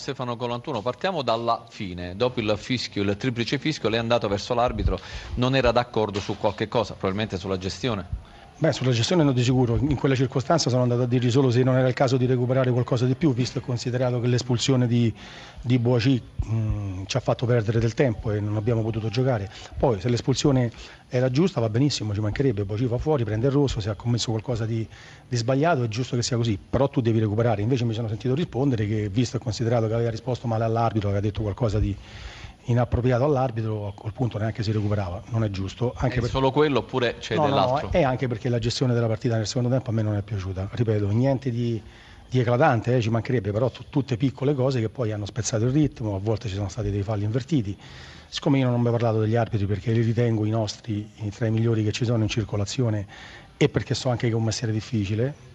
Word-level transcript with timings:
Stefano 0.00 0.34
Colantuno, 0.34 0.80
partiamo 0.80 1.20
dalla 1.20 1.66
fine. 1.68 2.16
Dopo 2.16 2.40
il 2.40 2.54
fischio, 2.56 3.02
il 3.02 3.18
triplice 3.18 3.58
fischio, 3.58 3.90
lei 3.90 3.98
è 3.98 4.00
andato 4.00 4.28
verso 4.28 4.54
l'arbitro, 4.54 4.98
non 5.34 5.54
era 5.54 5.72
d'accordo 5.72 6.20
su 6.20 6.38
qualche 6.38 6.68
cosa, 6.68 6.94
probabilmente 6.94 7.36
sulla 7.36 7.58
gestione? 7.58 8.08
Beh, 8.62 8.72
sulla 8.72 8.90
gestione 8.90 9.24
non 9.24 9.32
di 9.32 9.42
sicuro, 9.42 9.78
in 9.78 9.94
quella 9.94 10.14
circostanza 10.14 10.68
sono 10.68 10.82
andato 10.82 11.00
a 11.00 11.06
dirgli 11.06 11.30
solo 11.30 11.50
se 11.50 11.62
non 11.62 11.78
era 11.78 11.88
il 11.88 11.94
caso 11.94 12.18
di 12.18 12.26
recuperare 12.26 12.70
qualcosa 12.70 13.06
di 13.06 13.14
più, 13.14 13.32
visto 13.32 13.56
e 13.56 13.62
considerato 13.62 14.20
che 14.20 14.26
l'espulsione 14.26 14.86
di, 14.86 15.10
di 15.62 15.78
Boaci 15.78 16.22
mh, 16.44 17.04
ci 17.06 17.16
ha 17.16 17.20
fatto 17.20 17.46
perdere 17.46 17.78
del 17.78 17.94
tempo 17.94 18.30
e 18.32 18.38
non 18.38 18.56
abbiamo 18.56 18.82
potuto 18.82 19.08
giocare. 19.08 19.48
Poi 19.78 19.98
se 19.98 20.10
l'espulsione 20.10 20.70
era 21.08 21.30
giusta 21.30 21.58
va 21.58 21.70
benissimo, 21.70 22.12
ci 22.12 22.20
mancherebbe, 22.20 22.66
Boaci 22.66 22.84
va 22.84 22.98
fuori, 22.98 23.24
prende 23.24 23.46
il 23.46 23.52
rosso, 23.54 23.80
se 23.80 23.88
ha 23.88 23.94
commesso 23.94 24.30
qualcosa 24.30 24.66
di, 24.66 24.86
di, 25.26 25.36
sbagliato 25.38 25.84
è 25.84 25.88
giusto 25.88 26.14
che 26.14 26.22
sia 26.22 26.36
così, 26.36 26.58
però 26.58 26.86
tu 26.90 27.00
devi 27.00 27.18
recuperare. 27.18 27.62
Invece 27.62 27.86
mi 27.86 27.94
sono 27.94 28.08
sentito 28.08 28.34
rispondere 28.34 28.86
che 28.86 29.08
visto 29.08 29.38
e 29.38 29.40
considerato 29.40 29.86
che 29.86 29.94
aveva 29.94 30.10
risposto 30.10 30.46
male 30.46 30.64
all'arbitro, 30.64 31.08
aveva 31.08 31.22
detto 31.22 31.40
qualcosa 31.40 31.78
di 31.78 31.96
inappropriato 32.64 33.24
all'arbitro, 33.24 33.88
a 33.88 33.92
quel 33.92 34.12
punto 34.12 34.38
neanche 34.38 34.62
si 34.62 34.72
recuperava, 34.72 35.22
non 35.28 35.44
è 35.44 35.50
giusto. 35.50 35.92
Anche 35.96 36.16
è 36.16 36.20
per... 36.20 36.30
solo 36.30 36.50
quello 36.50 36.80
oppure 36.80 37.16
c'è 37.18 37.34
no, 37.34 37.46
dell'altro? 37.46 37.86
No, 37.86 37.92
è 37.92 38.02
anche 38.02 38.28
perché 38.28 38.48
la 38.48 38.58
gestione 38.58 38.94
della 38.94 39.06
partita 39.06 39.36
nel 39.36 39.46
secondo 39.46 39.68
tempo 39.68 39.90
a 39.90 39.92
me 39.92 40.02
non 40.02 40.16
è 40.16 40.22
piaciuta, 40.22 40.68
ripeto, 40.72 41.08
niente 41.08 41.50
di, 41.50 41.80
di 42.28 42.38
eclatante, 42.38 42.96
eh, 42.96 43.00
ci 43.00 43.10
mancherebbe, 43.10 43.50
però 43.50 43.70
t- 43.70 43.84
tutte 43.88 44.16
piccole 44.16 44.54
cose 44.54 44.80
che 44.80 44.88
poi 44.88 45.12
hanno 45.12 45.26
spezzato 45.26 45.64
il 45.64 45.72
ritmo, 45.72 46.14
a 46.14 46.18
volte 46.18 46.48
ci 46.48 46.54
sono 46.54 46.68
stati 46.68 46.90
dei 46.90 47.02
falli 47.02 47.24
invertiti. 47.24 47.76
Siccome 48.28 48.58
io 48.58 48.66
non 48.66 48.74
ho 48.74 48.78
mai 48.78 48.92
parlato 48.92 49.18
degli 49.18 49.34
arbitri 49.34 49.66
perché 49.66 49.90
li 49.90 50.02
ritengo 50.02 50.44
i 50.44 50.50
nostri 50.50 51.10
tra 51.34 51.46
i 51.46 51.50
migliori 51.50 51.82
che 51.82 51.90
ci 51.90 52.04
sono 52.04 52.22
in 52.22 52.28
circolazione 52.28 53.06
e 53.56 53.68
perché 53.68 53.94
so 53.94 54.08
anche 54.08 54.28
che 54.28 54.32
è 54.32 54.36
un 54.36 54.44
mestiere 54.44 54.72
difficile, 54.72 55.48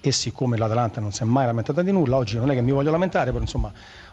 e 0.00 0.12
siccome 0.12 0.56
l'Atalanta 0.56 1.00
non 1.00 1.12
si 1.12 1.22
è 1.22 1.26
mai 1.26 1.44
lamentata 1.46 1.82
di 1.82 1.92
nulla, 1.92 2.16
oggi 2.16 2.36
non 2.36 2.50
è 2.50 2.54
che 2.54 2.62
mi 2.62 2.72
voglio 2.72 2.90
lamentare, 2.90 3.30
però 3.30 3.42
insomma 3.42 3.70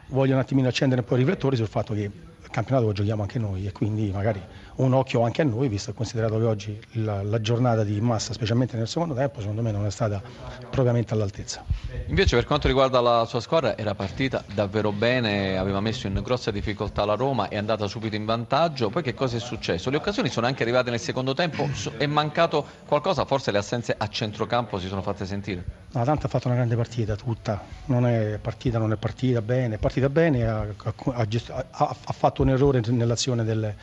voglio 0.08 0.34
un 0.34 0.40
attimino 0.40 0.68
accendere 0.68 1.02
un 1.02 1.08
po' 1.08 1.16
i 1.16 1.20
riflettori 1.20 1.56
sul 1.56 1.68
fatto 1.68 1.94
che 1.94 2.10
campionato 2.58 2.88
lo 2.88 2.94
giochiamo 2.94 3.22
anche 3.22 3.38
noi 3.38 3.68
e 3.68 3.72
quindi 3.72 4.10
magari 4.12 4.42
un 4.78 4.94
occhio 4.94 5.22
anche 5.22 5.44
a 5.44 5.46
noi, 5.46 5.68
visto 5.68 5.92
e 5.92 5.94
considerato 5.94 6.40
che 6.40 6.46
oggi 6.46 6.80
la, 6.94 7.22
la, 7.22 7.40
giornata 7.40 7.84
di 7.84 8.02
massa, 8.02 8.34
specialmente 8.34 8.76
nel 8.78 8.88
secondo 8.88 9.14
tempo, 9.14 9.42
secondo 9.42 9.62
me 9.62 9.72
non 9.72 9.86
è 9.86 9.92
stata 9.92 10.22
propriamente 10.62 11.14
all'altezza. 11.14 11.64
Invece 12.08 12.36
per 12.36 12.46
quanto 12.46 12.68
riguarda 12.68 13.00
la 13.00 13.26
sua 13.26 13.42
squadra 13.42 13.78
era 13.78 13.94
partita 13.94 14.44
davvero 14.52 14.92
bene, 14.92 15.56
aveva 15.56 15.80
messo 15.82 16.08
in 16.08 16.20
grossa 16.24 16.50
difficoltà 16.50 17.06
la 17.06 17.14
Roma, 17.14 17.48
è 17.48 17.58
andata 17.58 17.88
subito 17.88 18.16
in 18.16 18.26
vantaggio, 18.26 18.90
poi 18.90 19.04
che 19.04 19.14
cosa 19.14 19.38
è 19.38 19.40
successo? 19.40 19.92
Le 19.92 19.98
occasioni 19.98 20.30
sono 20.30 20.48
anche 20.48 20.64
arrivate 20.64 20.90
nel 20.90 21.00
secondo 21.00 21.36
tempo, 21.36 21.70
è 21.98 22.08
mancato 22.08 22.66
qualcosa, 22.88 23.26
forse 23.26 23.52
le 23.52 23.60
assenze 23.60 23.94
a 23.96 24.08
centrocampo 24.08 24.80
si 24.80 24.88
sono 24.88 25.04
fatte 25.04 25.28
sentire? 25.28 25.64
No, 25.90 26.04
tanto 26.04 26.26
ha 26.26 26.30
fatto 26.30 26.48
una 26.48 26.58
grande 26.58 26.76
partita 26.76 27.16
tutta, 27.16 27.64
non 27.86 28.06
è 28.06 28.38
partita, 28.40 28.78
non 28.78 28.92
è 28.92 28.98
partita 28.98 29.42
bene, 29.42 29.76
è 29.76 29.78
partita 29.78 30.10
bene, 30.10 30.46
ha, 30.46 30.60
ha, 30.60 31.26
ha, 31.72 31.96
ha 32.04 32.14
fatto 32.14 32.42
un 32.42 32.50
errore 32.50 32.82
nell'azione 32.88 33.46
del, 33.46 33.74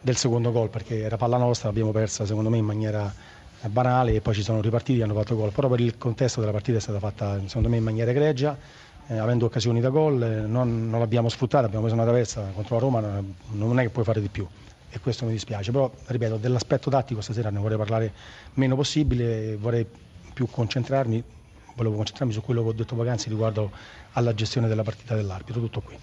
del 0.00 0.16
secondo 0.16 0.50
gol 0.50 0.68
perché 0.68 1.00
era 1.00 1.16
palla 1.16 1.36
nostra, 1.36 1.68
l'abbiamo 1.68 1.92
persa 1.92 2.26
secondo 2.26 2.50
me 2.50 2.58
in 2.58 2.64
maniera 2.64 3.12
banale 3.68 4.14
e 4.14 4.20
poi 4.20 4.34
ci 4.34 4.42
sono 4.42 4.60
ripartiti 4.60 4.98
e 4.98 5.04
hanno 5.04 5.14
fatto 5.14 5.36
gol, 5.36 5.52
però 5.52 5.68
per 5.68 5.80
il 5.80 5.96
contesto 5.96 6.40
della 6.40 6.52
partita 6.52 6.78
è 6.78 6.80
stata 6.80 6.98
fatta 6.98 7.40
secondo 7.46 7.68
me 7.68 7.76
in 7.76 7.84
maniera 7.84 8.10
egregia, 8.10 8.58
eh, 9.06 9.16
avendo 9.16 9.46
occasioni 9.46 9.80
da 9.80 9.90
gol, 9.90 10.22
eh, 10.22 10.40
non, 10.40 10.90
non, 10.90 10.98
l'abbiamo 10.98 11.28
sfruttata, 11.28 11.66
abbiamo 11.66 11.84
preso 11.84 11.96
una 11.96 12.04
traversa 12.04 12.50
contro 12.52 12.74
la 12.74 12.80
Roma, 12.80 13.22
non 13.52 13.78
è 13.78 13.82
che 13.82 13.90
puoi 13.90 14.04
fare 14.04 14.20
di 14.20 14.28
più. 14.28 14.46
E 14.90 15.00
questo 15.00 15.24
mi 15.24 15.32
dispiace, 15.32 15.70
però 15.70 15.90
ripeto 16.06 16.36
dell'aspetto 16.36 16.90
tattico 16.90 17.20
stasera 17.20 17.50
ne 17.50 17.58
vorrei 17.58 17.76
parlare 17.78 18.12
meno 18.54 18.76
possibile, 18.76 19.56
vorrei 19.56 19.86
più 20.32 20.48
concentrarmi, 20.50 21.22
volevo 21.74 21.96
concentrarmi 21.96 22.32
su 22.32 22.40
quello 22.40 22.62
che 22.62 22.68
ho 22.68 22.72
detto 22.72 22.94
poc'anzi 22.94 23.28
riguardo 23.28 23.70
alla 24.12 24.34
gestione 24.34 24.68
della 24.68 24.82
partita 24.82 25.14
dell'arbitro, 25.14 25.60
tutto 25.60 25.80
qui. 25.80 25.96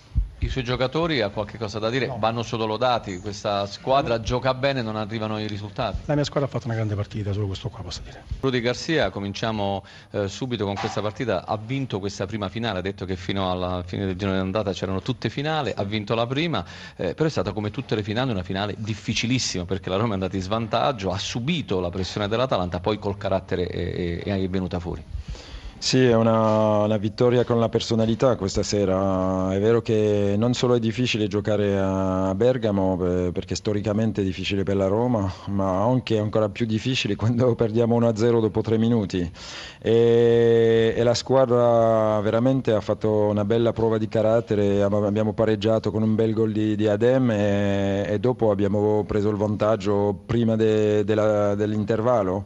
I 0.43 0.49
suoi 0.49 0.63
giocatori 0.63 1.21
ha 1.21 1.29
qualche 1.29 1.59
cosa 1.59 1.77
da 1.77 1.91
dire? 1.91 2.07
No. 2.07 2.17
Vanno 2.17 2.41
solo 2.41 2.65
lodati, 2.65 3.19
questa 3.19 3.67
squadra 3.67 4.17
no. 4.17 4.23
gioca 4.23 4.55
bene, 4.55 4.81
non 4.81 4.95
arrivano 4.95 5.39
i 5.39 5.45
risultati. 5.45 5.99
La 6.05 6.15
mia 6.15 6.23
squadra 6.23 6.49
ha 6.49 6.51
fatto 6.51 6.65
una 6.65 6.73
grande 6.73 6.95
partita, 6.95 7.31
solo 7.31 7.45
questo 7.45 7.69
qua 7.69 7.83
posso 7.83 8.01
dire. 8.03 8.23
Rudy 8.39 8.59
Garcia, 8.59 9.11
cominciamo 9.11 9.85
eh, 10.09 10.27
subito 10.27 10.65
con 10.65 10.73
questa 10.73 10.99
partita, 10.99 11.45
ha 11.45 11.57
vinto 11.57 11.99
questa 11.99 12.25
prima 12.25 12.49
finale, 12.49 12.79
ha 12.79 12.81
detto 12.81 13.05
che 13.05 13.15
fino 13.15 13.51
alla 13.51 13.83
fine 13.85 14.07
del 14.07 14.15
giorno 14.15 14.33
di 14.33 14.41
andata 14.41 14.73
c'erano 14.73 15.03
tutte 15.03 15.29
finali, 15.29 15.71
ha 15.75 15.83
vinto 15.83 16.15
la 16.15 16.25
prima, 16.25 16.65
eh, 16.95 17.13
però 17.13 17.25
è 17.27 17.31
stata 17.31 17.53
come 17.53 17.69
tutte 17.69 17.93
le 17.93 18.01
finali 18.01 18.31
una 18.31 18.41
finale 18.41 18.73
difficilissima 18.79 19.65
perché 19.65 19.89
la 19.89 19.97
Roma 19.97 20.09
è 20.09 20.13
andata 20.13 20.35
in 20.35 20.41
svantaggio, 20.41 21.11
ha 21.11 21.19
subito 21.19 21.79
la 21.79 21.91
pressione 21.91 22.27
dell'Atalanta, 22.27 22.79
poi 22.79 22.97
col 22.97 23.15
carattere 23.15 23.67
è, 23.67 24.23
è, 24.23 24.41
è 24.41 24.49
venuta 24.49 24.79
fuori. 24.79 25.03
Sì, 25.81 26.05
è 26.05 26.13
una, 26.15 26.83
una, 26.83 26.97
vittoria 26.97 27.43
con 27.43 27.59
la 27.59 27.67
personalità 27.67 28.35
questa 28.35 28.61
sera. 28.61 29.51
È 29.51 29.59
vero 29.59 29.81
che 29.81 30.35
non 30.37 30.53
solo 30.53 30.75
è 30.75 30.79
difficile 30.79 31.25
giocare 31.25 31.75
a 31.75 32.35
Bergamo 32.35 32.95
perché 33.33 33.55
storicamente 33.55 34.21
è 34.21 34.23
difficile 34.23 34.61
per 34.61 34.75
la 34.75 34.85
Roma, 34.85 35.29
ma 35.47 35.83
anche 35.83 36.19
ancora 36.19 36.49
più 36.49 36.67
difficile 36.67 37.15
quando 37.15 37.55
perdiamo 37.57 37.99
1-0 37.99 38.39
dopo 38.39 38.61
tre 38.61 38.77
minuti. 38.77 39.29
E, 39.81 40.93
e, 40.95 41.03
la 41.03 41.15
squadra 41.15 42.21
veramente 42.21 42.73
ha 42.73 42.81
fatto 42.81 43.09
una 43.09 43.43
bella 43.43 43.73
prova 43.73 43.97
di 43.97 44.07
carattere, 44.07 44.83
abbiamo 44.83 45.33
pareggiato 45.33 45.89
con 45.89 46.03
un 46.03 46.13
bel 46.13 46.33
gol 46.33 46.51
di, 46.51 46.75
di 46.75 46.87
Adem 46.87 47.31
e, 47.31 48.05
e, 48.07 48.19
dopo 48.19 48.51
abbiamo 48.51 49.03
preso 49.05 49.29
il 49.29 49.35
vantaggio 49.35 50.13
prima 50.27 50.55
de, 50.55 51.03
de 51.03 51.15
la, 51.15 51.55
dell'intervallo. 51.55 52.45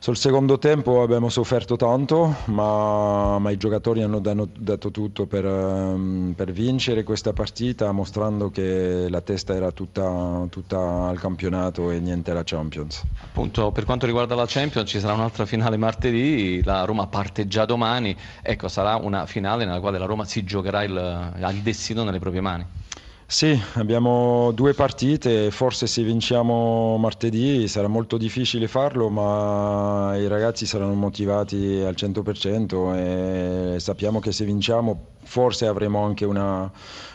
Sul 0.00 0.16
secondo 0.16 0.58
tempo 0.58 1.02
abbiamo 1.02 1.28
sofferto 1.28 1.74
tanto, 1.74 2.36
ma, 2.46 3.40
ma 3.40 3.50
i 3.50 3.56
giocatori 3.56 4.00
hanno 4.00 4.20
dato, 4.20 4.48
dato 4.56 4.92
tutto 4.92 5.26
per, 5.26 5.44
um, 5.44 6.34
per, 6.36 6.52
vincere 6.52 7.02
questa 7.02 7.32
partita, 7.32 7.90
mostrando 7.90 8.48
che 8.48 9.08
la 9.10 9.20
testa 9.20 9.54
era 9.56 9.72
tutta, 9.72 10.46
tutta, 10.50 11.08
al 11.08 11.18
campionato 11.18 11.90
e 11.90 11.98
niente 11.98 12.30
alla 12.30 12.44
Champions. 12.44 13.02
Appunto, 13.24 13.72
per 13.72 13.84
quanto 13.84 14.06
riguarda 14.06 14.36
la 14.36 14.46
Champions, 14.46 14.88
ci 14.88 15.00
sarà 15.00 15.14
un'altra 15.14 15.46
finale 15.46 15.76
martedì, 15.76 16.62
la 16.62 16.84
Roma 16.84 17.08
parte 17.08 17.48
già 17.48 17.64
domani, 17.64 18.16
ecco, 18.40 18.68
sarà 18.68 18.94
una 18.94 19.26
finale 19.26 19.64
nella 19.64 19.80
quale 19.80 19.98
la 19.98 20.06
Roma 20.06 20.24
si 20.24 20.44
giocherà 20.44 20.84
il, 20.84 21.32
il 21.38 21.62
destino 21.62 22.04
nelle 22.04 22.20
proprie 22.20 22.40
mani. 22.40 22.66
Sì, 23.30 23.60
abbiamo 23.74 24.52
due 24.52 24.72
partite, 24.72 25.50
forse 25.50 25.86
se 25.86 26.02
vinciamo 26.02 26.96
martedì 26.96 27.68
sarà 27.68 27.86
molto 27.86 28.16
difficile 28.16 28.68
farlo, 28.68 29.10
ma 29.10 30.16
i 30.16 30.26
ragazzi 30.28 30.64
saranno 30.64 30.94
motivati 30.94 31.82
al 31.84 31.94
100% 31.94 33.74
e 33.74 33.80
sappiamo 33.80 34.18
che 34.18 34.32
se 34.32 34.46
vinciamo 34.46 35.08
forse 35.24 35.66
avremo 35.66 36.02
anche 36.04 36.24
una, 36.24 36.72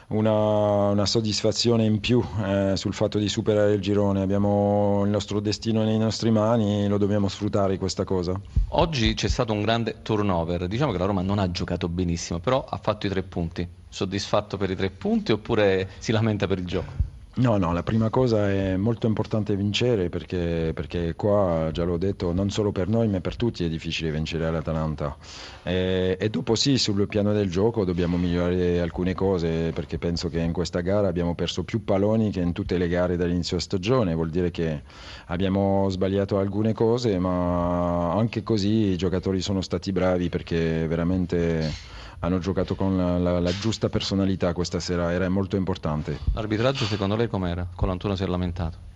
una, 0.10 0.90
una 0.90 1.06
soddisfazione 1.08 1.84
in 1.86 2.00
più 2.00 2.24
eh, 2.46 2.74
sul 2.76 2.94
fatto 2.94 3.18
di 3.18 3.28
superare 3.28 3.74
il 3.74 3.82
girone. 3.82 4.22
Abbiamo 4.22 5.02
il 5.06 5.10
nostro 5.10 5.40
destino 5.40 5.84
nei 5.84 5.98
nostri 5.98 6.30
mani 6.30 6.84
e 6.84 6.88
lo 6.90 7.00
dobbiamo 7.00 7.28
sfruttare 7.28 7.80
questa 7.80 8.04
cosa. 8.04 8.40
Oggi 8.68 9.16
c'è 9.16 9.28
stato 9.28 9.52
un 9.52 9.64
grande 9.64 10.04
turnover, 10.04 10.68
diciamo 10.68 10.92
che 10.92 11.00
la 11.00 11.06
Roma 11.06 11.24
non 11.24 11.40
ha 11.40 11.50
giocato 11.50 11.90
benissimo, 11.90 12.38
però 12.38 12.64
ha 12.64 12.78
fatto 12.78 13.08
i 13.08 13.10
tre 13.10 13.24
punti 13.24 13.68
soddisfatto 13.94 14.58
per 14.58 14.72
i 14.72 14.76
tre 14.76 14.90
punti 14.90 15.32
oppure 15.32 15.88
si 16.00 16.12
lamenta 16.12 16.48
per 16.48 16.58
il 16.58 16.66
gioco? 16.66 17.12
No, 17.36 17.58
no, 17.58 17.74
la 17.74 17.82
prima 17.82 18.10
cosa 18.10 18.50
è 18.50 18.76
molto 18.76 19.08
importante 19.08 19.56
vincere 19.56 20.10
perché, 20.10 20.72
perché, 20.74 21.16
qua, 21.16 21.70
già 21.72 21.84
l'ho 21.84 21.98
detto, 21.98 22.32
non 22.32 22.50
solo 22.50 22.72
per 22.72 22.88
noi 22.88 23.08
ma 23.08 23.20
per 23.22 23.36
tutti 23.36 23.64
è 23.64 23.70
difficile 23.70 24.12
vincere 24.12 24.50
l'Atalanta. 24.52 25.16
E, 25.64 26.18
e, 26.20 26.30
dopo 26.30 26.56
sì, 26.56 26.78
sul 26.78 27.08
piano 27.08 27.34
del 27.34 27.50
gioco 27.50 27.86
dobbiamo 27.86 28.18
migliorare 28.18 28.82
alcune 28.82 29.14
cose 29.16 29.72
perché 29.74 29.98
penso 30.00 30.30
che 30.30 30.40
in 30.40 30.54
questa 30.54 30.82
gara 30.82 31.08
abbiamo 31.08 31.34
perso 31.36 31.64
più 31.64 31.84
palloni 31.84 32.32
che 32.32 32.40
in 32.40 32.52
tutte 32.52 32.78
le 32.78 32.88
gare 32.88 33.16
dall'inizio 33.16 33.60
stagione, 33.60 34.14
vuol 34.16 34.30
dire 34.30 34.50
che 34.50 34.82
abbiamo 35.28 35.88
sbagliato 35.90 36.38
alcune 36.40 36.74
cose 36.74 37.18
ma 37.20 38.12
anche 38.14 38.42
così 38.44 38.92
i 38.92 38.98
giocatori 38.98 39.42
sono 39.42 39.62
stati 39.62 39.92
bravi 39.92 40.30
perché 40.30 40.88
veramente 40.88 41.92
hanno 42.24 42.40
giocato 42.40 42.76
con 42.76 42.96
la, 42.96 43.18
la, 43.18 43.40
la, 43.40 43.52
giusta 43.52 43.90
personalità 43.90 44.54
questa 44.54 44.80
sera, 44.80 45.12
era 45.12 45.28
molto 45.28 45.58
importante. 45.58 46.18
L'arbitraggio 46.34 46.86
secondo 46.86 47.16
lei 47.18 47.28
com'era? 47.28 47.68
Colantuno 47.76 48.16
si 48.16 48.24
è 48.24 48.28
lamentato? 48.28 48.92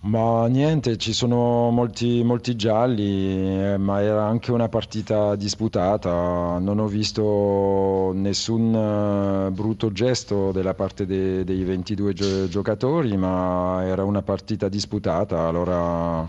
Ma 0.00 0.46
niente, 0.46 0.96
ci 0.96 1.12
sono 1.12 1.70
molti, 1.70 2.22
molti 2.22 2.56
gialli, 2.56 3.62
eh, 3.62 3.76
ma 3.76 4.00
era 4.00 4.24
anche 4.24 4.52
una 4.52 4.68
partita 4.68 5.34
disputata. 5.34 6.58
Non 6.58 6.78
ho 6.78 6.86
visto 6.86 8.12
nessun 8.14 8.72
uh, 8.72 9.50
brutto 9.50 9.92
gesto 9.92 10.50
della 10.52 10.74
parte 10.74 11.04
de, 11.04 11.44
dei 11.44 11.62
22 11.64 12.12
gio- 12.14 12.48
giocatori, 12.48 13.16
ma 13.16 13.84
era 13.84 14.04
una 14.04 14.22
partita 14.22 14.68
disputata. 14.68 15.46
Allora 15.46 16.26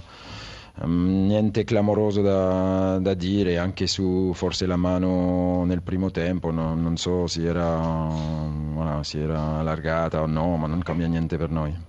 Um, 0.82 1.26
niente 1.28 1.66
clamoroso 1.66 2.22
da, 2.22 3.00
da, 3.00 3.14
dire, 3.14 3.58
anche 3.58 3.86
su 3.86 4.32
forse 4.34 4.66
la 4.66 4.78
mano 4.78 5.66
nel 5.66 5.82
primo 5.82 6.10
tempo, 6.10 6.52
no, 6.52 6.74
non 6.74 6.96
so 6.96 7.28
se 7.28 7.44
era, 7.44 7.78
voilà, 8.74 9.04
si 9.04 9.20
era 9.20 9.58
allargata 9.58 10.22
o 10.22 10.26
no, 10.26 10.56
ma 10.56 10.68
non 10.68 10.82
cambia 10.82 11.08
niente 11.08 11.36
per 11.38 11.50
noi. 11.50 11.88